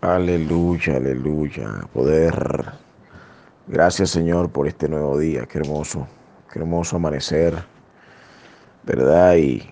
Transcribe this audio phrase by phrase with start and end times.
[0.00, 1.88] Aleluya, aleluya.
[1.92, 2.72] Poder.
[3.68, 5.46] Gracias Señor por este nuevo día.
[5.46, 6.06] Qué hermoso,
[6.52, 7.54] qué hermoso amanecer.
[8.84, 9.36] ¿Verdad?
[9.36, 9.62] Y,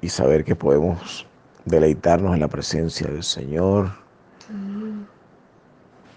[0.00, 1.26] y saber que podemos
[1.64, 3.90] deleitarnos en la presencia del Señor.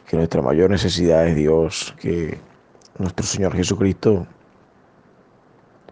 [0.07, 2.39] Que nuestra mayor necesidad es Dios, que
[2.99, 4.27] nuestro Señor Jesucristo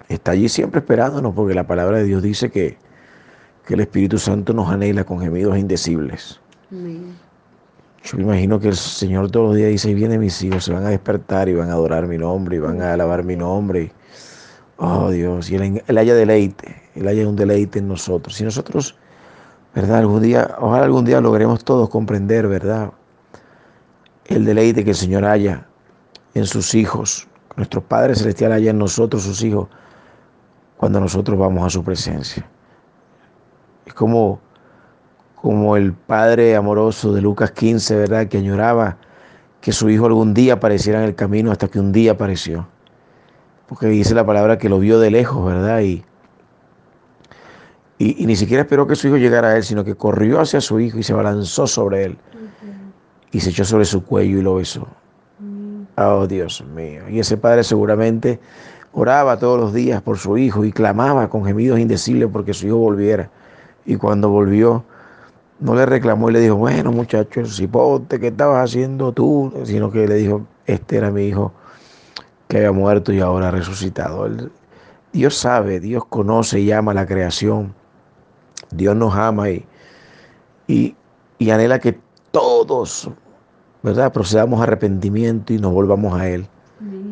[0.09, 2.77] está allí siempre esperándonos, porque la palabra de Dios dice que,
[3.71, 6.41] que el Espíritu Santo nos anhela con gemidos indecibles.
[6.71, 10.85] Yo me imagino que el Señor todos los días dice, viene mis hijos, se van
[10.85, 13.93] a despertar y van a adorar mi nombre y van a alabar mi nombre.
[14.75, 18.35] Oh Dios, y él, él haya deleite, Él haya un deleite en nosotros.
[18.35, 18.97] Si nosotros,
[19.73, 19.99] ¿verdad?
[19.99, 22.91] Algún día, ojalá algún día logremos todos comprender, ¿verdad?
[24.25, 25.65] El deleite que el Señor haya
[26.33, 29.69] en sus hijos, nuestro Padre Celestial haya en nosotros, sus hijos,
[30.75, 32.45] cuando nosotros vamos a su presencia.
[33.85, 34.39] Es como,
[35.35, 38.27] como el Padre amoroso de Lucas 15, ¿verdad?
[38.27, 38.97] Que añoraba
[39.59, 42.67] que su hijo algún día apareciera en el camino hasta que un día apareció.
[43.67, 45.81] Porque dice la palabra que lo vio de lejos, ¿verdad?
[45.81, 46.03] Y,
[47.97, 50.59] y, y, ni siquiera esperó que su hijo llegara a él, sino que corrió hacia
[50.59, 52.17] su hijo y se balanzó sobre él.
[53.31, 54.87] Y se echó sobre su cuello y lo besó.
[55.95, 57.07] Oh, Dios mío.
[57.09, 58.39] Y ese padre seguramente
[58.93, 62.77] oraba todos los días por su hijo y clamaba con gemidos indecibles porque su hijo
[62.77, 63.29] volviera.
[63.85, 64.83] Y cuando volvió,
[65.59, 69.53] no le reclamó y le dijo, bueno muchacho, el cipote, ¿qué estabas haciendo tú?
[69.63, 71.53] Sino que le dijo, este era mi hijo
[72.47, 74.27] que había muerto y ahora ha resucitado.
[75.13, 77.73] Dios sabe, Dios conoce y ama la creación.
[78.71, 79.65] Dios nos ama y,
[80.67, 80.95] y,
[81.37, 81.99] y anhela que
[82.31, 83.09] todos,
[83.83, 84.11] ¿verdad?
[84.11, 86.47] Procedamos a arrepentimiento y nos volvamos a Él.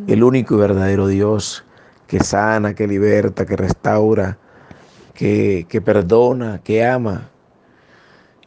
[0.07, 1.63] El único y verdadero Dios
[2.07, 4.37] que sana, que liberta, que restaura,
[5.19, 7.29] que, perdona, que ama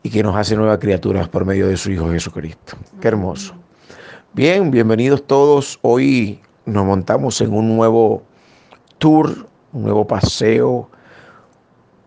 [0.03, 2.79] y que nos hace nuevas criaturas por medio de su Hijo Jesucristo.
[2.99, 3.55] Qué hermoso.
[4.33, 5.79] Bien, bienvenidos todos.
[5.83, 8.23] Hoy nos montamos en un nuevo
[8.97, 10.89] tour, un nuevo paseo,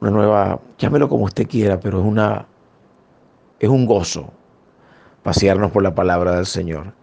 [0.02, 2.48] una nueva, llámelo como usted quiera, pero es una
[3.60, 4.34] es un gozo
[5.22, 6.94] pasearnos por la palabra del Señor.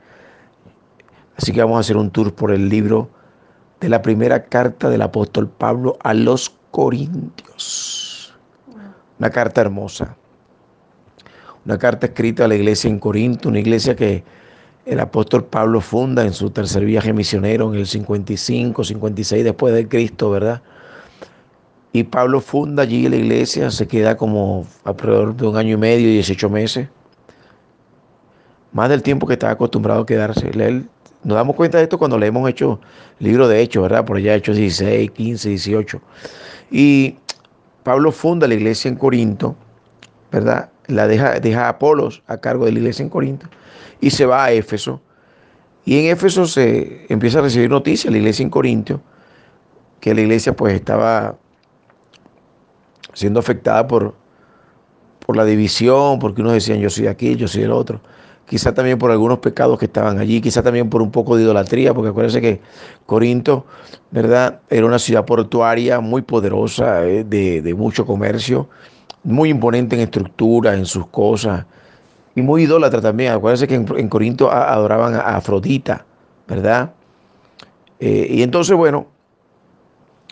[1.36, 3.08] Así que vamos a hacer un tour por el libro
[3.80, 8.34] de la primera carta del apóstol Pablo a los Corintios.
[9.18, 10.16] Una carta hermosa.
[11.64, 14.24] Una carta escrita a la iglesia en Corinto, una iglesia que
[14.84, 19.86] el apóstol Pablo funda en su tercer viaje misionero en el 55, 56 después de
[19.86, 20.62] Cristo, ¿verdad?
[21.92, 26.08] Y Pablo funda allí la iglesia, se queda como alrededor de un año y medio,
[26.08, 26.88] 18 meses.
[28.72, 30.50] Más del tiempo que estaba acostumbrado a quedarse.
[31.22, 32.80] Nos damos cuenta de esto cuando le hemos hecho
[33.18, 34.06] libro de Hechos, ¿verdad?
[34.06, 36.00] Por allá Hechos 16, 15, 18.
[36.72, 37.16] Y
[37.82, 39.54] Pablo funda la iglesia en Corinto,
[40.32, 40.70] ¿verdad?
[40.86, 43.46] La deja, deja a Apolos a cargo de la iglesia en Corinto
[44.00, 45.00] y se va a Éfeso.
[45.84, 49.02] Y en Éfeso se empieza a recibir noticias, la iglesia en Corinto,
[50.00, 51.36] que la iglesia pues estaba
[53.12, 54.14] siendo afectada por,
[55.26, 58.00] por la división, porque unos decían yo soy aquí, yo soy el otro.
[58.46, 61.94] Quizá también por algunos pecados que estaban allí, quizá también por un poco de idolatría,
[61.94, 62.60] porque acuérdense que
[63.06, 63.64] Corinto,
[64.10, 64.60] ¿verdad?
[64.68, 68.68] Era una ciudad portuaria muy poderosa, eh, de, mucho comercio,
[69.22, 71.64] muy imponente en estructura, en sus cosas,
[72.34, 73.32] y muy idólatra también.
[73.32, 76.04] Acuérdense que en, en Corinto adoraban a Afrodita,
[76.46, 76.92] ¿verdad?
[78.00, 79.06] Eh, y entonces, bueno,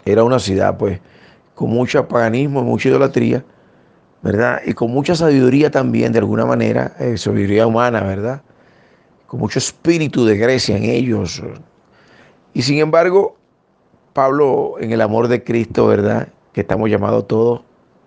[0.04, 1.00] era una ciudad, pues,
[1.54, 3.44] con mucho paganismo, mucha idolatría,
[4.22, 4.60] ¿verdad?
[4.64, 8.42] Y con mucha sabiduría también, de alguna manera, eh, sabiduría humana, ¿verdad?
[9.26, 11.42] Con mucho espíritu de Grecia en ellos.
[12.52, 13.36] Y sin embargo,
[14.12, 16.28] Pablo, en el amor de Cristo, ¿verdad?
[16.52, 17.62] Que estamos llamados todos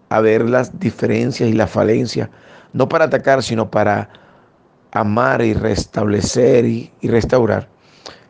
[0.09, 2.29] a ver las diferencias y las falencias,
[2.71, 4.09] no para atacar, sino para
[4.91, 7.67] amar y restablecer y, y restaurar.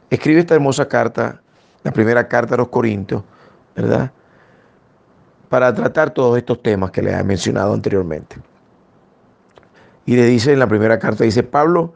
[0.10, 1.42] Escribe esta hermosa carta,
[1.84, 3.24] la primera carta a los Corintios,
[3.76, 4.12] ¿verdad?
[5.54, 8.38] Para tratar todos estos temas que les he mencionado anteriormente.
[10.04, 11.94] Y le dice en la primera carta, dice Pablo,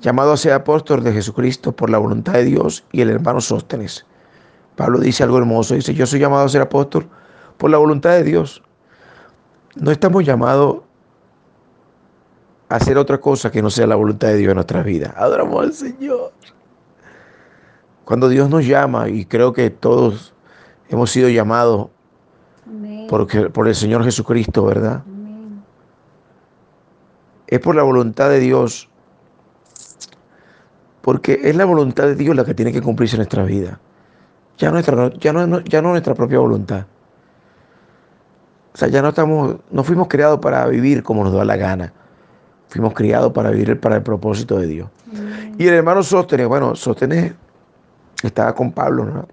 [0.00, 4.04] llamado a ser apóstol de Jesucristo por la voluntad de Dios y el hermano Sóstenes.
[4.74, 7.08] Pablo dice algo hermoso, dice, yo soy llamado a ser apóstol
[7.58, 8.60] por la voluntad de Dios.
[9.76, 10.78] No estamos llamados
[12.68, 15.14] a hacer otra cosa que no sea la voluntad de Dios en nuestra vida.
[15.16, 16.32] Adoramos al Señor.
[18.04, 20.34] Cuando Dios nos llama, y creo que todos
[20.88, 21.90] hemos sido llamados
[23.08, 25.02] por, por, el Señor Jesucristo, ¿verdad?
[27.46, 28.88] Es por la voluntad de Dios,
[31.02, 33.78] porque es la voluntad de Dios la que tiene que cumplirse en nuestra vida.
[34.58, 36.86] Ya, nuestra, ya, no, ya no nuestra propia voluntad.
[38.74, 41.92] O sea, ya no estamos, no fuimos criados para vivir como nos da la gana.
[42.68, 44.90] Fuimos criados para vivir para el propósito de Dios.
[45.56, 47.32] Y el hermano Sóstenes, bueno, Sóstenes
[48.22, 49.28] estaba con Pablo, ¿no?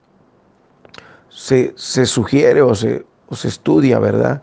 [1.30, 4.42] Se, sugiere o se, o se estudia, ¿verdad?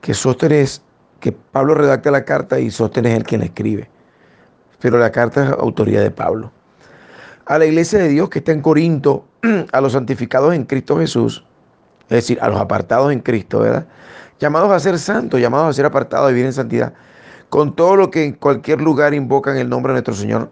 [0.00, 0.82] Que Sóstenes,
[1.20, 3.90] que Pablo redacta la carta y Sóstenes es el quien la escribe.
[4.80, 6.52] Pero la carta es autoría de Pablo.
[7.46, 9.24] A la iglesia de Dios que está en Corinto,
[9.72, 11.44] a los santificados en Cristo Jesús,
[12.04, 13.86] es decir, a los apartados en Cristo, ¿verdad?
[14.38, 16.92] Llamados a ser santos, llamados a ser apartados, a vivir en santidad,
[17.48, 20.50] con todo lo que en cualquier lugar invocan el nombre de nuestro Señor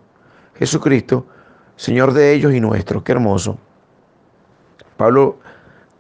[0.55, 1.27] Jesucristo,
[1.77, 3.03] Señor de ellos y nuestro.
[3.03, 3.59] Qué hermoso.
[4.97, 5.39] Pablo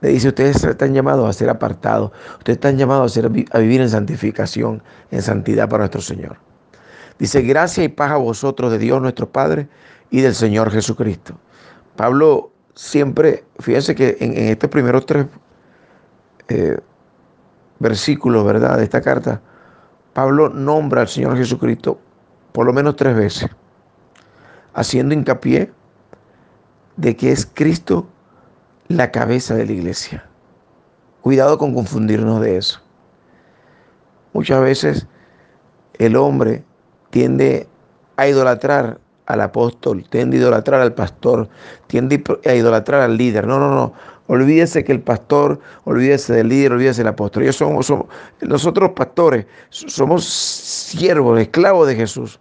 [0.02, 3.80] le dice, ustedes están llamados a ser apartados, ustedes están llamados a, ser, a vivir
[3.80, 4.82] en santificación,
[5.12, 6.38] en santidad para nuestro Señor.
[7.20, 9.68] Dice, gracia y paz a vosotros de Dios nuestro Padre
[10.10, 11.38] y del Señor Jesucristo.
[11.94, 15.26] Pablo siempre, fíjense que en, estos primeros tres
[16.48, 16.78] eh,
[17.78, 19.40] versículos, ¿verdad?, de esta carta,
[20.14, 22.00] Pablo nombra al Señor Jesucristo
[22.50, 23.48] por lo menos tres veces,
[24.74, 25.72] haciendo hincapié
[26.96, 28.08] de que es Cristo
[28.96, 30.24] la cabeza de la iglesia.
[31.20, 32.80] Cuidado con confundirnos de eso.
[34.32, 35.06] Muchas veces
[35.98, 36.64] el hombre
[37.10, 37.68] tiende
[38.16, 41.48] a idolatrar al apóstol, tiende a idolatrar al pastor,
[41.86, 43.46] tiende a idolatrar al líder.
[43.46, 43.92] No, no, no.
[44.26, 47.42] Olvídese que el pastor, olvídese del líder, olvídese del apóstol.
[47.42, 48.06] Ellos somos, somos,
[48.40, 52.40] nosotros pastores somos siervos, esclavos de Jesús.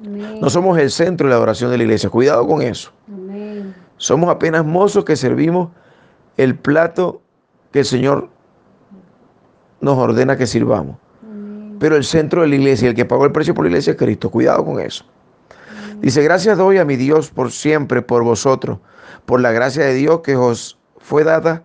[0.00, 2.08] No somos el centro de la adoración de la iglesia.
[2.08, 2.92] Cuidado con eso.
[3.98, 5.70] Somos apenas mozos que servimos
[6.36, 7.20] el plato
[7.72, 8.30] que el Señor
[9.80, 10.96] nos ordena que sirvamos.
[11.78, 13.96] Pero el centro de la iglesia, el que pagó el precio por la iglesia es
[13.96, 14.30] Cristo.
[14.30, 15.04] Cuidado con eso.
[16.00, 18.78] Dice, gracias doy a mi Dios por siempre, por vosotros,
[19.26, 21.64] por la gracia de Dios que os fue dada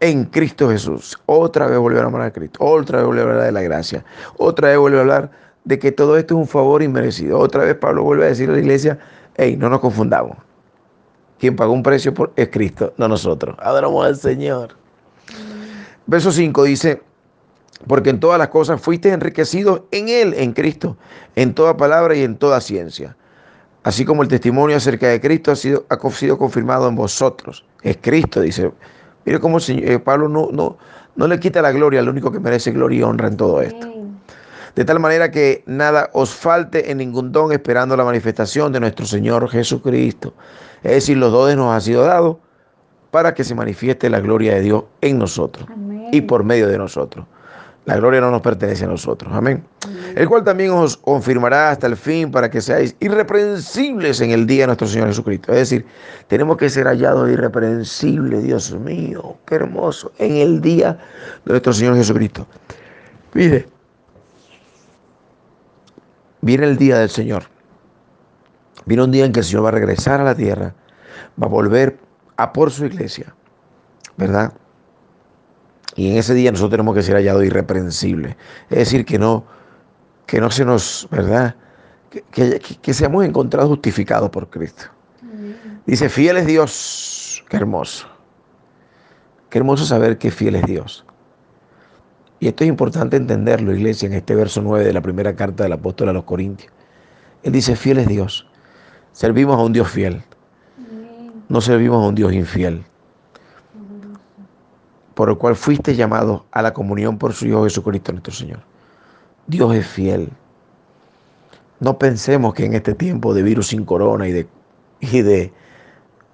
[0.00, 1.18] en Cristo Jesús.
[1.26, 4.04] Otra vez vuelve a hablar de Cristo, otra vez vuelve a hablar de la gracia,
[4.36, 5.30] otra vez vuelve a hablar
[5.64, 7.38] de que todo esto es un favor inmerecido.
[7.38, 8.98] Otra vez Pablo vuelve a decir a la iglesia,
[9.36, 10.36] hey, no nos confundamos.
[11.42, 13.56] Quien pagó un precio por, es Cristo, no nosotros.
[13.58, 14.76] Adoramos al Señor.
[16.06, 17.02] Verso 5 dice,
[17.88, 20.96] porque en todas las cosas fuiste enriquecidos en Él, en Cristo,
[21.34, 23.16] en toda palabra y en toda ciencia
[23.82, 27.64] así como el testimonio acerca de Cristo ha sido, ha sido confirmado en vosotros.
[27.82, 28.70] Es Cristo, dice.
[29.24, 30.78] Mire cómo eh, Pablo no, no,
[31.16, 33.88] no le quita la gloria al único que merece gloria y honra en todo esto.
[34.74, 39.04] De tal manera que nada os falte en ningún don esperando la manifestación de nuestro
[39.04, 40.32] Señor Jesucristo.
[40.82, 42.36] Es decir, los dones nos han sido dados
[43.10, 45.66] para que se manifieste la gloria de Dios en nosotros
[46.12, 47.26] y por medio de nosotros.
[47.84, 49.32] La gloria no nos pertenece a nosotros.
[49.34, 49.64] Amén.
[50.14, 54.62] El cual también os confirmará hasta el fin para que seáis irreprensibles en el día
[54.62, 55.50] de nuestro Señor Jesucristo.
[55.52, 55.84] Es decir,
[56.28, 60.96] tenemos que ser hallados irreprensibles, Dios mío, qué hermoso, en el día
[61.44, 62.46] de nuestro Señor Jesucristo.
[63.34, 63.66] Mire,
[66.40, 67.51] viene el día del Señor.
[68.86, 70.74] Viene un día en que el Señor va a regresar a la tierra,
[71.40, 71.98] va a volver
[72.36, 73.34] a por su iglesia,
[74.16, 74.52] ¿verdad?
[75.94, 78.36] Y en ese día nosotros tenemos que ser hallados irreprensibles.
[78.70, 79.44] Es decir, que no,
[80.26, 81.54] que no se nos, ¿verdad?
[82.30, 84.84] Que, que, seamos encontrados justificados por Cristo.
[85.86, 87.44] Dice, fiel es Dios.
[87.48, 88.06] Qué hermoso.
[89.48, 91.04] Qué hermoso saber que fiel es Dios.
[92.40, 95.72] Y esto es importante entenderlo, iglesia, en este verso 9 de la primera carta del
[95.72, 96.72] apóstol a los Corintios.
[97.42, 98.46] Él dice, fiel es Dios.
[99.12, 100.22] Servimos a un Dios fiel.
[101.48, 102.84] No servimos a un Dios infiel
[105.14, 108.60] por el cual fuiste llamado a la comunión por su Hijo Jesucristo nuestro Señor.
[109.46, 110.30] Dios es fiel.
[111.80, 114.48] No pensemos que en este tiempo de virus sin corona y de,
[115.00, 115.52] y de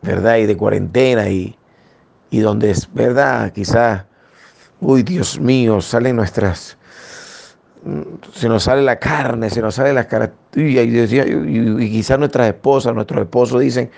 [0.02, 1.56] verdad y de cuarentena y,
[2.30, 4.04] y donde es verdad, quizás,
[4.80, 6.76] uy Dios mío, salen nuestras,
[8.33, 12.49] se nos sale la carne, se nos sale las caras, y, y, y quizás nuestras
[12.49, 13.90] esposas, nuestros esposos dicen,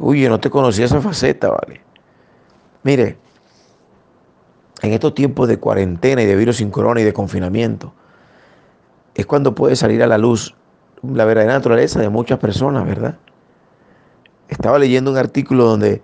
[0.00, 1.80] uy, yo no te conocía esa faceta, ¿vale?
[2.82, 3.16] Mire,
[4.82, 7.92] en estos tiempos de cuarentena y de virus sin corona y de confinamiento,
[9.14, 10.54] es cuando puede salir a la luz
[11.02, 13.18] la verdadera naturaleza de muchas personas, ¿verdad?
[14.48, 16.02] Estaba leyendo un artículo donde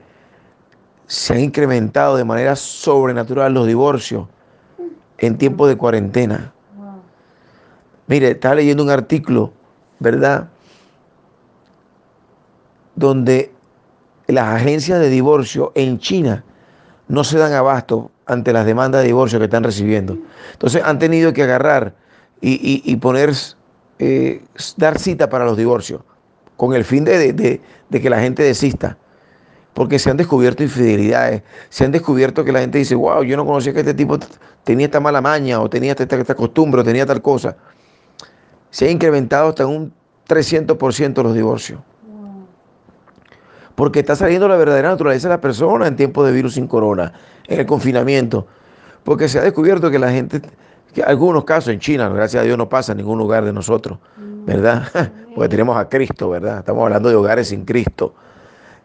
[1.06, 4.28] se han incrementado de manera sobrenatural los divorcios
[5.18, 6.52] en tiempos de cuarentena.
[8.10, 9.52] Mire, estaba leyendo un artículo,
[10.00, 10.48] ¿verdad?
[12.96, 13.52] Donde
[14.26, 16.44] las agencias de divorcio en China
[17.06, 20.18] no se dan abasto ante las demandas de divorcio que están recibiendo.
[20.52, 21.94] Entonces han tenido que agarrar
[22.40, 23.32] y, poner,
[24.00, 24.42] eh,
[24.76, 26.02] dar cita para los divorcios,
[26.56, 27.60] con el fin de,
[27.92, 28.98] que la gente desista.
[29.72, 33.46] porque se han descubierto infidelidades, se han descubierto que la gente dice, wow, yo no
[33.46, 34.18] conocía que este tipo
[34.64, 37.56] tenía esta mala maña o tenía esta, esta costumbre o tenía tal cosa.
[38.70, 39.92] Se ha incrementado hasta un
[40.28, 41.80] 300% los divorcios.
[43.74, 47.12] Porque está saliendo la verdadera naturaleza de la persona en tiempos de virus sin corona,
[47.46, 48.46] en el confinamiento.
[49.04, 50.42] Porque se ha descubierto que la gente,
[50.92, 53.98] que algunos casos en China, gracias a Dios no pasa en ningún lugar de nosotros,
[54.18, 54.86] ¿verdad?
[55.34, 56.58] Porque tenemos a Cristo, ¿verdad?
[56.58, 58.14] Estamos hablando de hogares sin Cristo.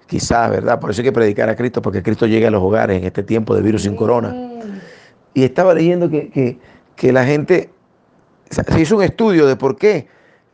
[0.07, 0.79] Quizás, ¿verdad?
[0.79, 3.23] Por eso hay que predicar a Cristo, porque Cristo llega a los hogares en este
[3.23, 4.35] tiempo de virus sin corona.
[5.33, 6.59] Y estaba leyendo que,
[7.01, 7.71] la gente,
[8.49, 10.07] se hizo un estudio de por qué.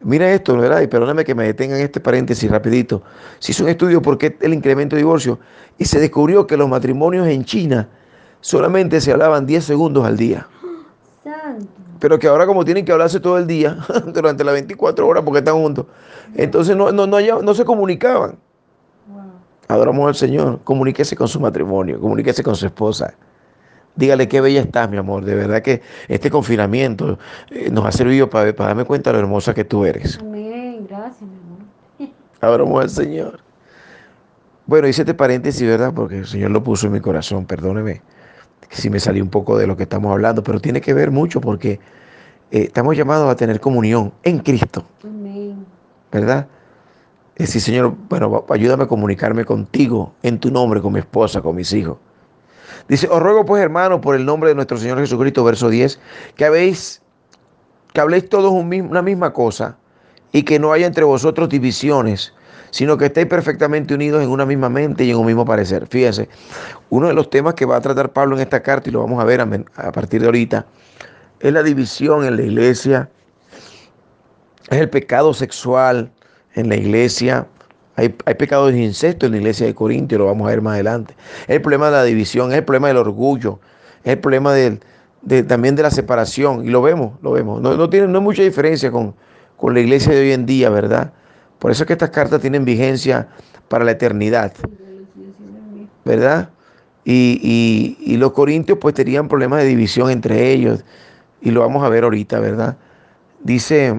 [0.04, 0.82] Mira esto, ¿verdad?
[0.82, 3.04] Y perdóname que me detengan este paréntesis rapidito.
[3.40, 5.40] Se hizo un estudio de por qué el incremento de divorcio
[5.78, 7.88] y se descubrió que los matrimonios en China
[8.40, 10.48] solamente se hablaban 10 segundos al día.
[12.00, 15.40] Pero que ahora como tienen que hablarse todo el día, durante las 24 horas porque
[15.40, 15.86] están juntos,
[16.36, 18.38] entonces no, no, no, no se comunicaban.
[19.68, 20.60] Adoramos al Señor.
[20.64, 23.14] Comuníquese con su matrimonio, comuníquese con su esposa.
[23.96, 25.26] Dígale qué bella estás, mi amor.
[25.26, 27.20] De verdad que este confinamiento
[27.50, 30.20] eh, nos ha servido para, darme cuenta de lo hermosa que tú eres.
[30.20, 30.86] Amén.
[30.88, 32.14] Gracias, mi amor.
[32.42, 33.40] Adoramos al Señor.
[34.66, 35.94] Bueno, hice este paréntesis, ¿verdad?
[35.94, 38.02] Porque el Señor lo puso en mi corazón, perdóneme
[38.72, 41.42] si me salí un poco de lo que estamos hablando, pero tiene que ver mucho
[41.42, 41.80] porque
[42.52, 44.86] eh, estamos llamados a tener comunión en Cristo.
[45.04, 45.66] Amén.
[46.12, 46.48] ¿Verdad?
[47.36, 51.56] Es decir, Señor, bueno, ayúdame a comunicarme contigo en tu nombre, con mi esposa, con
[51.56, 51.98] mis hijos.
[52.88, 56.00] Dice, os ruego pues, hermano, por el nombre de nuestro Señor Jesucristo, verso 10,
[56.36, 57.02] que habéis,
[57.94, 59.78] que habléis todos una misma cosa
[60.32, 62.34] y que no haya entre vosotros divisiones,
[62.72, 65.88] sino que estéis perfectamente unidos en una misma mente y en un mismo parecer.
[65.88, 66.30] Fíjense,
[66.90, 69.22] uno de los temas que va a tratar Pablo en esta carta, y lo vamos
[69.22, 70.66] a ver a partir de ahorita,
[71.40, 73.10] es la división en la iglesia,
[74.70, 76.12] es el pecado sexual,
[76.56, 77.48] en la iglesia.
[78.02, 81.14] Hay, pecados de incesto en la iglesia de Corintio, lo vamos a ver más adelante.
[81.44, 83.60] Es el problema de la división, es el problema del orgullo,
[84.04, 84.80] es el problema del,
[85.48, 86.66] también de la separación.
[86.66, 87.62] Y lo vemos, lo vemos.
[87.62, 89.14] No, tiene, no hay mucha diferencia con,
[89.56, 91.14] con la iglesia de hoy en día, ¿verdad?
[91.60, 93.28] Por eso es que estas cartas tienen vigencia
[93.68, 94.52] para la eternidad.
[96.04, 96.50] ¿Verdad?
[97.04, 97.40] Y,
[98.04, 100.84] y, y, los corintios pues tenían problemas de división entre ellos.
[101.40, 102.78] Y lo vamos a ver ahorita, ¿verdad?
[103.44, 103.96] Dice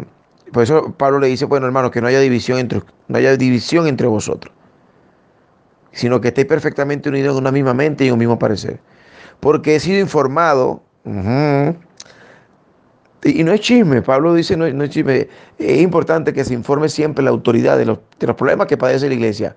[0.52, 3.86] por eso Pablo le dice, bueno hermanos, que no haya división entre, no haya división
[3.86, 4.54] entre vosotros,
[5.92, 8.80] sino que estéis perfectamente unidos en una misma mente y en un mismo parecer.
[9.40, 10.82] Porque he sido informado,
[13.24, 15.28] y no es chisme, Pablo dice, no, es chisme,
[15.58, 17.98] es importante que se informe siempre la autoridad de los,
[18.36, 19.56] problemas que padece la iglesia.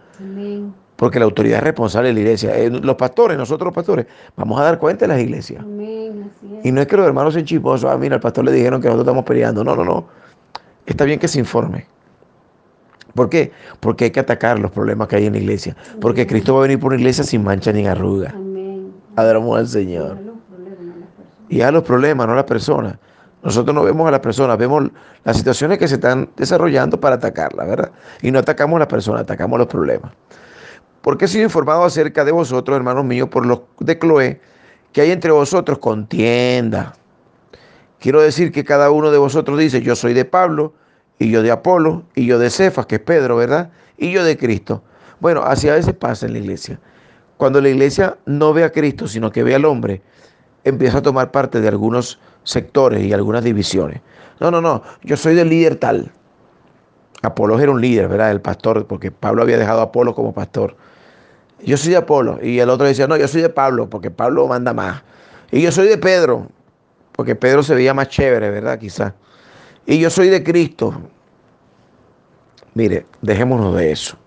[0.95, 2.57] Porque la autoridad es responsable de la iglesia.
[2.57, 4.05] Eh, los pastores, nosotros los pastores,
[4.37, 5.61] vamos a dar cuenta de las iglesias.
[6.63, 8.87] Y no es que los hermanos sean chismosos, ah, mira, al pastor le dijeron que
[8.87, 9.61] nosotros estamos peleando.
[9.61, 10.24] No, no, no
[10.85, 11.85] está bien que se informe.
[13.13, 13.51] ¿Por qué?
[13.79, 15.75] Porque hay que atacar los problemas que hay en la iglesia.
[16.01, 18.31] Porque Cristo va a venir por una iglesia sin mancha ni arruga.
[18.35, 18.91] Amén.
[19.15, 20.17] Adoramos al Señor.
[21.47, 22.97] Y a los problemas, no a las personas.
[23.41, 24.89] Nosotros no vemos a las personas, vemos
[25.23, 27.91] las situaciones que se están desarrollando para atacarlas, ¿verdad?
[28.21, 30.11] Y no atacamos a las personas, atacamos los problemas.
[31.01, 34.41] Porque he sido informado acerca de vosotros, hermanos míos, por los de Cloé,
[34.91, 36.93] que hay entre vosotros contienda
[37.99, 40.73] Quiero decir que cada uno de vosotros dice, yo soy de Pablo,
[41.17, 43.71] y yo de Apolo, y yo de Cefas, que es Pedro, ¿verdad?
[43.97, 44.83] Y yo de Cristo.
[45.19, 46.79] Bueno, así a veces pasa en la iglesia.
[47.37, 50.01] Cuando la iglesia no ve a Cristo, sino que ve al hombre,
[50.63, 54.01] empieza a tomar parte de algunos sectores y algunas divisiones.
[54.39, 56.11] No, no, no, yo soy del líder tal.
[57.21, 58.31] Apolo era un líder, ¿verdad?
[58.31, 60.75] El pastor, porque Pablo había dejado a Apolo como pastor.
[61.63, 62.39] Yo soy de Apolo.
[62.41, 65.03] Y el otro decía, no, yo soy de Pablo, porque Pablo manda más.
[65.51, 66.49] Y yo soy de Pedro,
[67.15, 68.77] porque Pedro se veía más chévere, ¿verdad?
[68.77, 69.13] Quizás.
[69.85, 70.93] Y yo soy de Cristo.
[72.73, 74.17] Mire, dejémonos de eso.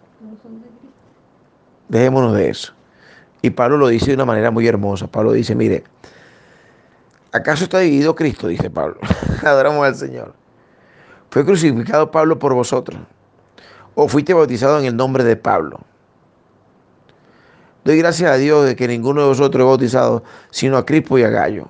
[1.88, 2.72] Dejémonos de eso.
[3.42, 5.06] Y Pablo lo dice de una manera muy hermosa.
[5.06, 5.84] Pablo dice, mire,
[7.32, 8.48] ¿acaso está dividido Cristo?
[8.48, 8.96] Dice Pablo.
[9.44, 10.34] Adoramos al Señor.
[11.30, 12.98] ¿Fue crucificado Pablo por vosotros?
[13.94, 15.80] ¿O fuiste bautizado en el nombre de Pablo?
[17.84, 21.22] Doy gracias a Dios de que ninguno de vosotros es bautizado, sino a Crispo y
[21.22, 21.68] a Gallo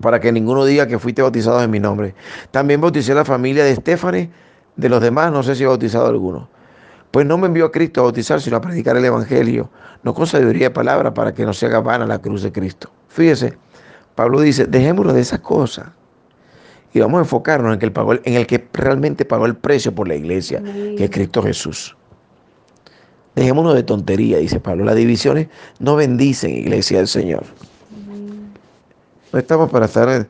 [0.00, 2.14] para que ninguno diga que fuiste bautizado en mi nombre.
[2.50, 4.28] También bauticé a la familia de Estefanes,
[4.76, 6.48] de los demás no sé si he bautizado a alguno.
[7.10, 9.68] Pues no me envió a Cristo a bautizar, sino a predicar el Evangelio,
[10.02, 12.90] no con sabiduría de palabra, para que no se haga vana la cruz de Cristo.
[13.08, 13.58] Fíjese,
[14.14, 15.86] Pablo dice, dejémonos de esas cosas
[16.92, 19.94] y vamos a enfocarnos en, que el pagó, en el que realmente pagó el precio
[19.94, 21.96] por la iglesia, que es Cristo Jesús.
[23.34, 24.84] Dejémonos de tontería, dice Pablo.
[24.84, 27.44] Las divisiones no bendicen, iglesia del Señor.
[29.32, 30.26] No estamos para estar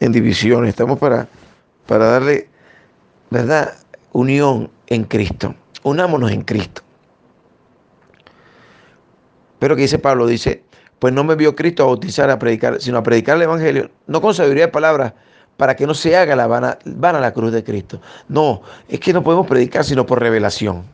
[0.00, 1.28] en, división, estamos para,
[1.86, 2.48] para darle,
[3.30, 3.74] ¿verdad?,
[4.12, 5.54] unión en Cristo.
[5.82, 6.82] Unámonos en Cristo.
[9.58, 10.64] Pero que dice Pablo, dice,
[10.98, 14.20] pues no me vio Cristo a bautizar, a predicar, sino a predicar el Evangelio, no
[14.20, 15.12] con sabiduría de palabras,
[15.56, 18.00] para que no se haga la vana, vana la cruz de Cristo.
[18.28, 20.84] No, es que no podemos predicar sino por revelación.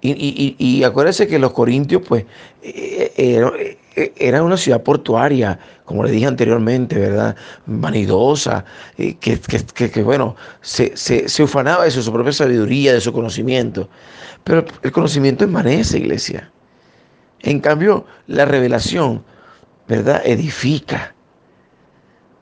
[0.00, 2.24] Y, y, y, acuérdense que los corintios, pues,
[2.62, 7.34] eh, eh, eh, eran una ciudad portuaria, como le dije anteriormente, ¿verdad?
[7.66, 8.64] Vanidosa,
[8.96, 13.88] que, que, bueno, se, se, ufanaba de su propia sabiduría, de su conocimiento.
[14.44, 16.50] Pero el conocimiento envanece, iglesia.
[17.40, 19.24] En cambio, la revelación,
[19.88, 20.22] ¿verdad?
[20.24, 21.12] Edifica,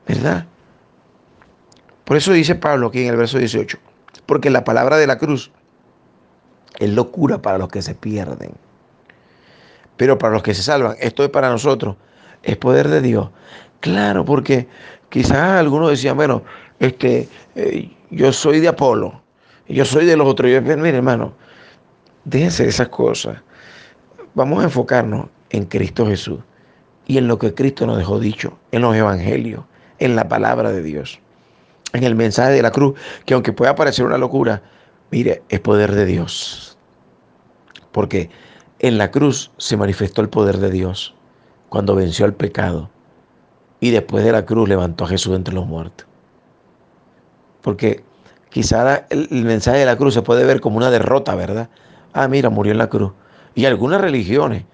[0.06, 0.46] ¿verdad?
[2.04, 3.78] Por eso dice Pablo aquí en el verso 18,
[4.26, 5.50] porque la palabra de la cruz
[6.78, 8.52] es locura para los que se pierden.
[9.96, 11.96] Pero para los que se salvan, esto es para nosotros,
[12.42, 13.30] es poder de Dios.
[13.80, 14.68] Claro, porque
[15.08, 16.42] quizás algunos decían, bueno,
[16.78, 17.28] este,
[18.10, 19.22] yo soy de Apolo,
[19.68, 20.50] yo soy de los otros.
[20.50, 21.32] Yo, mire, hermano,
[22.24, 23.38] déjense esas cosas.
[24.34, 26.40] Vamos a enfocarnos en Cristo Jesús
[27.06, 29.64] y en lo que Cristo nos dejó dicho, en los evangelios,
[29.98, 31.20] en la palabra de Dios,
[31.92, 34.62] en el mensaje de la cruz, que aunque pueda parecer una locura,
[35.10, 36.76] Mire, es poder de Dios.
[37.92, 38.30] Porque
[38.78, 41.14] en la cruz se manifestó el poder de Dios
[41.68, 42.90] cuando venció al pecado.
[43.80, 46.06] Y después de la cruz levantó a Jesús entre los muertos.
[47.62, 48.04] Porque
[48.50, 51.68] quizá el, mensaje de la cruz se puede ver como una derrota, ¿verdad?
[52.12, 53.12] Ah, mira, murió en la cruz.
[53.54, 54.64] Y algunas religiones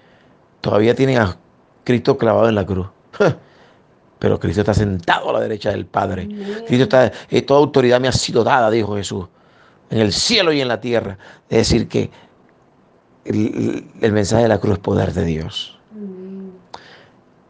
[0.61, 1.37] todavía tienen a
[1.83, 2.87] Cristo clavado en la cruz.
[4.19, 6.27] Pero Cristo está sentado a la derecha del Padre.
[6.65, 9.27] Cristo está, eh, toda autoridad me ha sido dada, dijo Jesús
[9.93, 11.19] en el cielo y en la tierra.
[11.49, 12.09] Es decir, que
[13.25, 15.79] el, mensaje de la cruz es poder de Dios.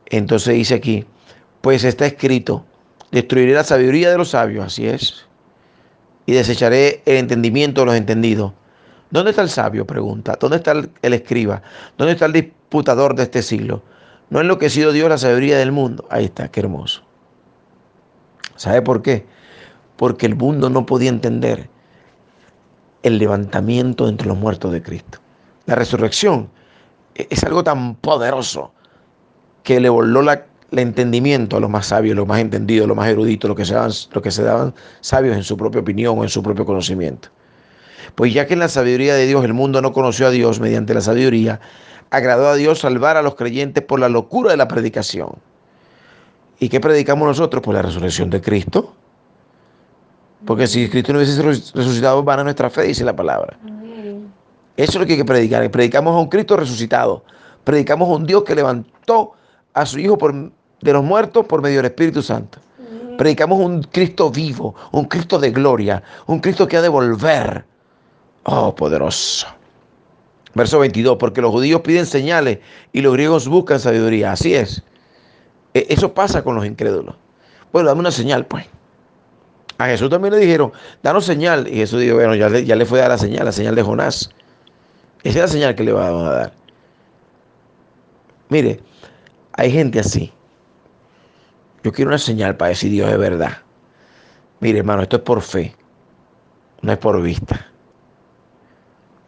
[0.08, 1.06] Entonces dice aquí,
[1.62, 2.66] pues está escrito,
[3.12, 5.26] destruiré la sabiduría de los sabios, así es,
[6.26, 8.52] y desecharé el entendimiento de los entendidos.
[9.10, 9.88] ¿Dónde está el sabio?
[9.88, 10.38] Pregunta.
[10.38, 11.62] ¿Dónde está el, el escriba?
[11.98, 13.84] ¿Dónde está el disputador de este siglo?
[14.30, 16.06] ¿No ha enloquecido Dios la sabiduría del mundo?
[16.10, 17.04] Ahí está, qué hermoso.
[18.58, 19.26] ¿Sabe por qué?
[19.96, 21.70] Porque el mundo no podía entender
[23.04, 25.20] el levantamiento entre los muertos de Cristo.
[25.66, 26.50] La resurrección
[27.16, 28.74] es algo tan poderoso
[29.62, 33.48] que le voló el entendimiento a los más sabios, los más entendidos, los más eruditos,
[33.48, 33.92] los que, se daban,
[34.24, 37.30] que se daban sabios en su propia opinión o en su propio conocimiento.
[38.16, 40.94] Pues ya que en la sabiduría de Dios el mundo no conoció a Dios mediante
[40.94, 41.62] la sabiduría,
[42.10, 45.38] agradó a Dios salvar a los creyentes por la locura de la predicación.
[46.60, 47.64] ¿Y qué predicamos nosotros?
[47.64, 48.96] Por la resurrección de Cristo.
[50.46, 53.58] Porque si Cristo no hubiese resucitado, van a nuestra fe, dice la palabra.
[54.76, 55.70] Eso es lo que hay que predicar.
[55.72, 57.24] Predicamos a un Cristo resucitado.
[57.64, 59.34] Predicamos a un Dios que levantó
[59.74, 60.18] a su Hijo
[60.82, 62.60] de los muertos por medio del Espíritu Santo.
[63.18, 67.66] Predicamos un Cristo vivo, un Cristo de gloria, un Cristo que ha de volver.
[68.44, 69.48] Oh, poderoso.
[70.56, 72.60] Verso 22, porque los judíos piden señales
[72.92, 74.34] y los griegos buscan sabiduría.
[74.34, 74.84] Así es.
[75.74, 77.16] E, eso pasa con los incrédulos.
[77.72, 78.66] Bueno, dame una señal, pues.
[79.84, 81.68] A Jesús también le dijeron, danos señal.
[81.68, 84.30] Y Jesús dijo, bueno, ya le, fue a dar la señal, la señal de Jonás.
[85.24, 86.54] Esa es la señal que le vamos a dar.
[88.48, 88.80] Mire,
[89.52, 90.32] hay gente así.
[91.84, 93.58] Yo quiero una señal para decir Dios es verdad.
[94.62, 95.76] Mire, hermano, esto es por fe,
[96.82, 97.68] no es por vista.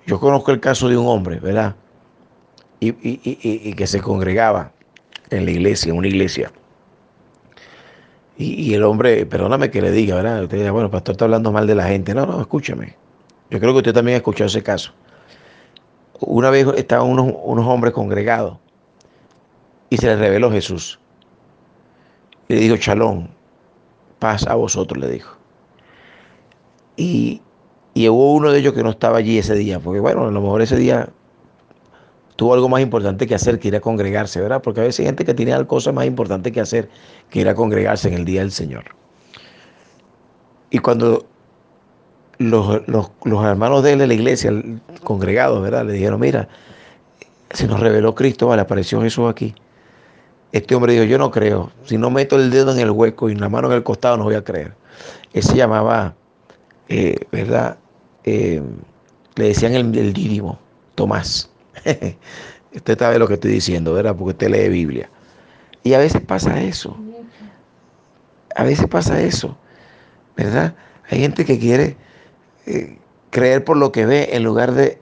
[0.08, 1.76] Yo conozco el caso de un hombre, ¿verdad?
[2.80, 4.72] Y que se congregaba
[5.32, 6.50] en la iglesia, en una iglesia.
[8.38, 10.44] Y, el hombre, perdóname que le diga, ¿verdad?
[10.44, 12.14] Usted dice, bueno, pastor está hablando mal de la gente.
[12.14, 12.96] No, no, escúcheme.
[13.50, 14.92] Yo creo que usted también ha escuchado ese caso.
[16.20, 18.58] Una vez estaban unos, unos hombres congregados
[19.90, 21.00] y se les reveló Jesús.
[22.50, 23.30] Y le dijo, Chalón,
[24.20, 25.38] paz a vosotros, le dijo.
[26.98, 27.42] Y,
[27.94, 30.42] y hubo uno de ellos que no estaba allí ese día, porque bueno, a lo
[30.42, 31.10] mejor ese día
[32.36, 34.62] tuvo algo más importante que hacer que ir a congregarse, ¿verdad?
[34.62, 36.90] Porque a veces hay gente que tiene cosas más importantes que hacer
[37.30, 38.84] que ir a congregarse en el día del Señor.
[40.70, 41.26] Y cuando
[42.38, 42.82] los,
[43.46, 44.52] hermanos de él de la iglesia,
[45.04, 45.86] congregados, ¿verdad?
[45.86, 46.50] Le dijeron, mira,
[47.52, 49.56] se nos reveló Cristo, vale, apareció Jesús aquí.
[50.52, 51.72] Este hombre dijo, yo no creo.
[51.86, 54.26] Si no meto el dedo en el hueco y la mano en el costado, no
[54.26, 54.74] voy a creer.
[55.34, 56.16] Él se llamaba,
[56.90, 57.78] eh, ¿verdad?
[58.24, 58.62] Eh,
[59.36, 60.60] le decían el, el Dídimo,
[60.96, 61.50] Tomás.
[62.74, 64.16] usted sabe lo que estoy diciendo, ¿verdad?
[64.16, 65.10] Porque usted lee Biblia.
[65.84, 66.98] Y a veces pasa eso.
[68.56, 69.58] A veces pasa eso,
[70.38, 70.76] ¿verdad?
[71.10, 71.98] Hay gente que quiere
[72.66, 72.98] eh,
[73.30, 75.00] creer por lo que ve en lugar de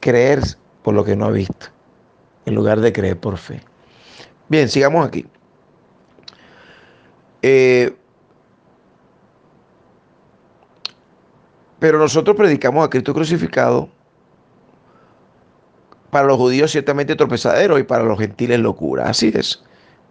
[0.00, 0.40] creer
[0.82, 1.68] por lo que no ha visto,
[2.44, 3.62] en lugar de creer por fe.
[4.48, 5.26] Bien, sigamos aquí.
[7.40, 7.96] Eh,
[11.78, 13.88] pero nosotros predicamos a Cristo crucificado
[16.14, 19.08] para los judíos ciertamente tropezadero y para los gentiles locura.
[19.08, 19.64] Así es.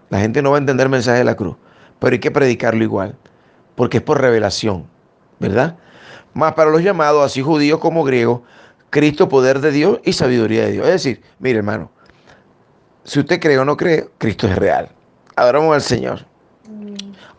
[0.09, 1.55] La gente no va a entender el mensaje de la cruz,
[1.99, 3.15] pero hay que predicarlo igual,
[3.75, 4.85] porque es por revelación,
[5.39, 5.77] ¿verdad?
[6.33, 8.41] Más para los llamados, así judíos como griegos,
[8.89, 10.85] Cristo poder de Dios y sabiduría de Dios.
[10.87, 11.89] Es decir, mire hermano,
[13.05, 14.89] si usted cree o no cree, Cristo es real.
[15.37, 16.25] Adoramos al Señor.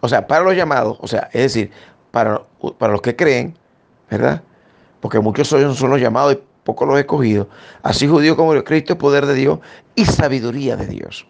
[0.01, 1.71] O sea, para los llamados, o sea, es decir,
[2.11, 2.41] para,
[2.79, 3.59] para los que creen,
[4.11, 4.43] ¿verdad?
[5.01, 7.47] Porque muchos son, son los llamados y pocos los escogidos.
[7.83, 9.61] Así judíos como Cristo es poder de Dios
[9.95, 11.27] y sabiduría de Dios.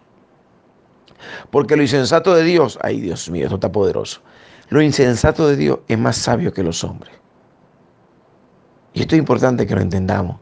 [1.51, 4.21] Porque lo insensato de Dios, ay Dios mío, esto está poderoso.
[4.69, 7.13] Lo insensato de Dios es más sabio que los hombres.
[8.93, 10.37] Y esto es importante que lo entendamos.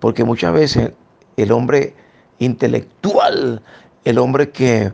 [0.00, 0.92] Porque muchas veces
[1.36, 1.94] el hombre
[2.38, 3.62] intelectual,
[4.04, 4.92] el hombre que,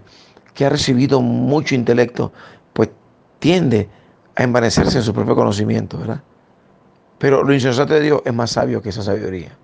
[0.55, 2.33] que ha recibido mucho intelecto,
[2.73, 2.91] pues
[3.39, 3.89] tiende
[4.35, 6.23] a envanecerse en su propio conocimiento, ¿verdad?
[7.19, 9.57] Pero lo insensato de Dios es más sabio que esa sabiduría.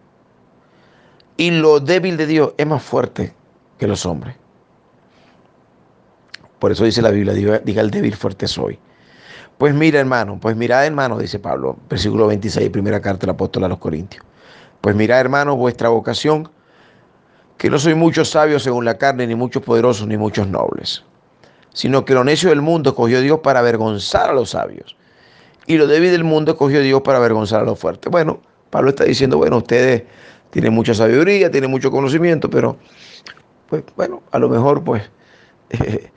[1.36, 3.34] Y lo débil de Dios es más fuerte
[3.78, 4.36] que los hombres.
[6.58, 8.78] Por eso dice la Biblia, diga, el débil fuerte soy.
[9.56, 13.68] Pues mira, hermano, pues mira, hermano, dice Pablo, versículo 26, primera carta del apóstol a
[13.68, 14.24] los Corintios.
[14.80, 16.50] Pues mira, hermano, vuestra vocación,
[17.56, 21.04] que no soy muchos sabios según la carne, ni muchos poderosos, ni muchos nobles,
[21.72, 24.96] sino que lo necio del mundo cogió Dios para avergonzar a los sabios.
[25.70, 28.10] Y lo débil del mundo cogió Dios para avergonzar a los fuertes.
[28.10, 30.02] Bueno, Pablo está diciendo, bueno, ustedes
[30.50, 32.76] tienen mucha sabiduría, tienen mucho conocimiento, pero,
[33.68, 35.08] pues bueno, a lo mejor, pues,
[35.70, 36.08] es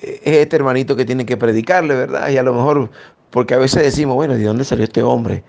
[0.00, 2.30] este hermanito que tiene que predicarle, ¿verdad?
[2.30, 2.90] Y a lo mejor,
[3.28, 5.44] porque a veces decimos, bueno, ¿de dónde salió este hombre?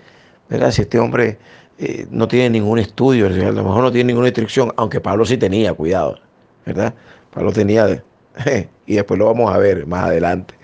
[0.49, 0.71] ¿Verdad?
[0.71, 1.39] Si este hombre
[1.77, 5.37] eh, no tiene ningún estudio, a lo mejor no tiene ninguna instrucción, aunque Pablo sí
[5.37, 6.19] tenía, cuidado,
[6.65, 6.93] ¿verdad?
[7.33, 8.03] Pablo tenía,
[8.85, 10.55] y después lo vamos a ver más adelante,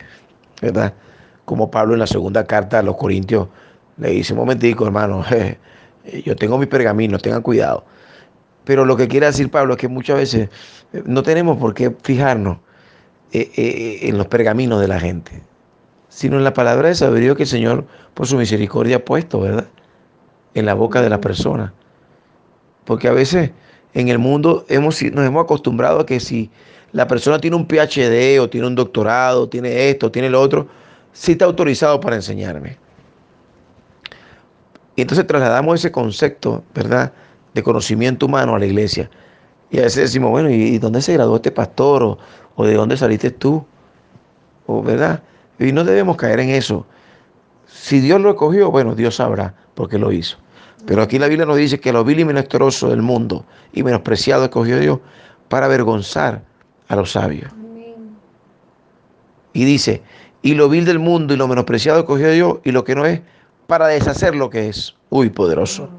[0.61, 0.93] ¿verdad?
[1.45, 3.47] Como Pablo en la segunda carta a los Corintios
[3.97, 5.23] le dice, un momentico, hermano,
[6.25, 7.83] yo tengo mis pergaminos, tengan cuidado.
[8.63, 10.49] Pero lo que quiere decir Pablo es que muchas veces
[10.93, 12.57] eh, no tenemos por qué fijarnos
[13.33, 15.41] eh, en los pergaminos de la gente,
[16.09, 19.67] sino en la palabra de sabiduría que el Señor, por su misericordia, ha puesto, ¿verdad?
[20.53, 21.73] en la boca de la persona.
[22.85, 23.51] Porque a veces
[23.93, 26.49] en el mundo hemos, nos hemos acostumbrado a que si
[26.91, 30.67] la persona tiene un PhD o tiene un doctorado, tiene esto, tiene lo otro,
[31.13, 32.77] sí está autorizado para enseñarme.
[34.95, 37.13] Y entonces trasladamos ese concepto, ¿verdad?,
[37.53, 39.09] de conocimiento humano a la iglesia.
[39.69, 42.03] Y a veces decimos, bueno, ¿y dónde se graduó este pastor?
[42.03, 42.17] ¿O,
[42.55, 43.65] o de dónde saliste tú?
[44.67, 45.23] ¿O, ¿Verdad?
[45.59, 46.85] Y no debemos caer en eso.
[47.67, 50.37] Si Dios lo escogió, bueno, Dios sabrá por qué lo hizo.
[50.85, 54.45] Pero aquí la Biblia nos dice que lo vil y menesteroso del mundo y menospreciado
[54.45, 54.99] escogió Dios
[55.47, 56.43] para avergonzar
[56.87, 57.51] a los sabios.
[59.53, 60.01] Y dice,
[60.41, 63.21] y lo vil del mundo y lo menospreciado escogió Dios y lo que no es,
[63.67, 64.95] para deshacer lo que es.
[65.09, 65.89] Uy, poderoso.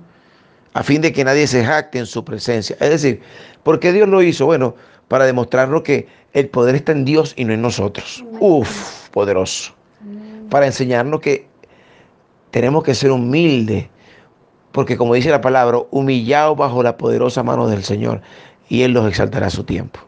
[0.75, 2.77] A fin de que nadie se jacte en su presencia.
[2.81, 3.21] Es decir,
[3.63, 4.47] ¿por qué Dios lo hizo?
[4.47, 4.75] Bueno,
[5.09, 8.25] para demostrarnos que el poder está en Dios y no en nosotros.
[8.41, 9.75] Uf, poderoso.
[10.49, 11.47] Para enseñarnos que
[12.51, 13.89] tenemos que ser humildes,
[14.73, 18.23] porque como dice la palabra, humillados bajo la poderosa mano del Señor,
[18.69, 20.01] y Él los exaltará a su tiempo.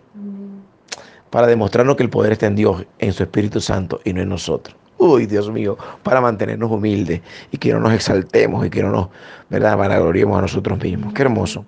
[1.35, 4.29] Para demostrarnos que el poder está en Dios, en su Espíritu Santo, y no en
[4.29, 4.77] nosotros.
[4.99, 9.09] Uy, Dios mío, para mantenernos humildes y que no nos exaltemos y que no nos,
[9.51, 11.13] ¿verdad?, vanagloriemos a nosotros mismos.
[11.13, 11.65] Qué hermoso.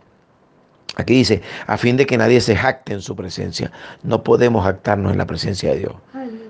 [0.94, 3.72] Aquí dice, a fin de que nadie se jacte en su presencia.
[4.04, 5.94] No podemos jactarnos en la presencia de Dios.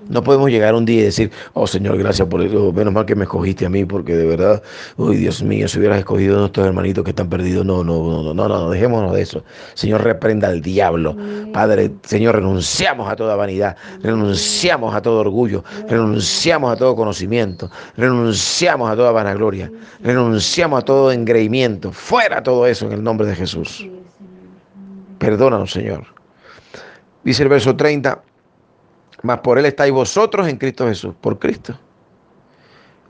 [0.09, 3.15] No podemos llegar un día y decir, oh Señor, gracias por eso, menos mal que
[3.15, 4.63] me escogiste a mí, porque de verdad,
[4.97, 8.23] uy Dios mío, si hubieras escogido a nuestros hermanitos que están perdidos, no, no, no,
[8.23, 9.43] no, no, no, dejémonos de eso.
[9.73, 11.15] Señor, reprenda al diablo.
[11.53, 18.89] Padre, Señor, renunciamos a toda vanidad, renunciamos a todo orgullo, renunciamos a todo conocimiento, renunciamos
[18.89, 21.91] a toda vanagloria, renunciamos a todo engreimiento.
[21.91, 23.87] Fuera todo eso en el nombre de Jesús.
[25.17, 26.05] Perdónanos, Señor.
[27.23, 28.21] Dice el verso 30
[29.23, 31.79] mas por él estáis vosotros en Cristo Jesús, por Cristo,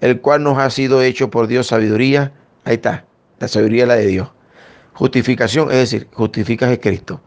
[0.01, 3.05] el cual nos ha sido hecho por Dios sabiduría, ahí está,
[3.39, 4.29] la sabiduría es la de Dios.
[4.93, 7.21] Justificación, es decir, justificas a Cristo.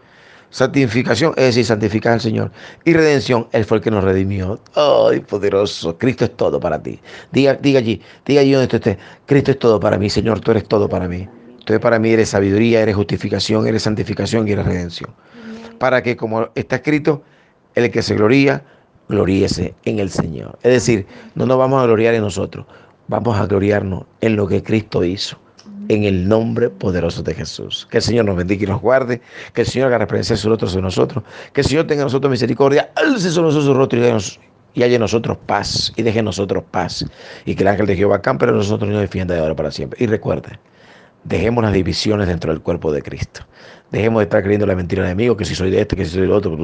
[0.50, 2.50] Santificación, es decir, santificas al Señor.
[2.84, 4.60] Y redención, Él fue el que nos redimió.
[4.74, 5.96] ¡Ay, poderoso!
[5.96, 7.00] Cristo es todo para ti.
[7.30, 8.98] Diga, diga allí, diga allí donde tú estés.
[9.26, 11.28] Cristo es todo para mí, Señor, tú eres todo para mí.
[11.64, 15.14] Tú para mí eres sabiduría, eres justificación, eres santificación y eres redención.
[15.78, 17.22] Para que, como está escrito,
[17.74, 18.62] el que se gloría,
[19.08, 20.58] gloríese en el Señor.
[20.62, 22.66] Es decir, no nos vamos a gloriar en nosotros,
[23.08, 25.38] vamos a gloriarnos en lo que Cristo hizo.
[25.88, 27.88] En el nombre poderoso de Jesús.
[27.90, 29.20] Que el Señor nos bendiga y nos guarde.
[29.52, 31.24] Que el Señor haga referencia a otros de nosotros.
[31.52, 32.90] Que el Señor tenga a nosotros misericordia.
[32.94, 35.92] Alce sobre nosotros su rostro y, haya en nosotros paz.
[35.96, 37.04] Y deje en nosotros paz.
[37.44, 39.72] Y que el ángel de Jehová campe en nosotros y nos defienda de ahora para
[39.72, 39.98] siempre.
[40.00, 40.60] Y recuerde,
[41.24, 43.42] Dejemos las divisiones dentro del cuerpo de Cristo.
[43.90, 46.12] Dejemos de estar creyendo la mentira del enemigo, que si soy de este, que si
[46.12, 46.56] soy del otro,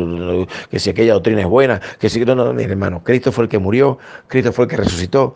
[0.71, 2.25] que si aquella doctrina es buena, que si...
[2.25, 5.35] No, no, mi hermano, Cristo fue el que murió, Cristo fue el que resucitó.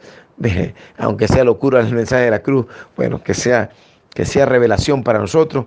[0.99, 3.71] Aunque sea locura el mensaje de la cruz, bueno, que sea,
[4.15, 5.67] que sea revelación para nosotros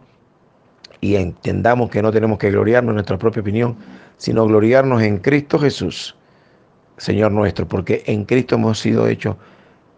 [1.00, 3.76] y entendamos que no tenemos que gloriarnos en nuestra propia opinión,
[4.18, 6.16] sino gloriarnos en Cristo Jesús,
[6.98, 9.36] Señor nuestro, porque en Cristo hemos sido hechos,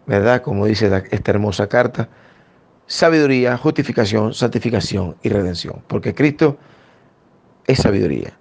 [0.06, 0.42] ¿verdad?
[0.42, 2.08] Como dice esta hermosa carta,
[2.86, 5.82] sabiduría, justificación, santificación y redención.
[5.86, 6.58] Porque Cristo
[7.66, 8.32] es sabiduría.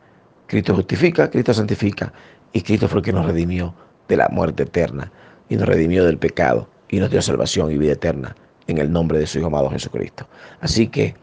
[0.47, 2.13] Cristo justifica, Cristo santifica
[2.53, 3.73] y Cristo fue el que nos redimió
[4.07, 5.11] de la muerte eterna
[5.49, 8.35] y nos redimió del pecado y nos dio salvación y vida eterna
[8.67, 10.27] en el nombre de su Hijo amado Jesucristo.
[10.61, 11.15] Así que,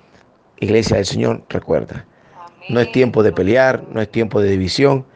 [0.60, 2.06] Iglesia del Señor, recuerda,
[2.68, 5.06] no es tiempo de pelear, no es tiempo de división,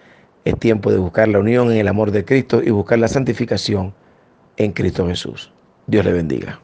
[0.45, 3.95] es tiempo de buscar la unión en el amor de Cristo y buscar la santificación
[4.57, 5.53] en Cristo Jesús.
[5.87, 6.61] Dios le bendiga.